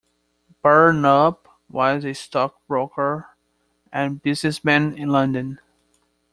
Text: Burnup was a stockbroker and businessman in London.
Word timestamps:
Burnup 0.63 1.45
was 1.69 2.03
a 2.05 2.15
stockbroker 2.15 3.27
and 3.93 4.19
businessman 4.19 4.97
in 4.97 5.09
London. 5.09 5.59